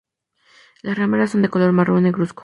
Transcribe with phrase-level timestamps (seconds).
[0.81, 2.39] El remeras son de color marrón negruzco.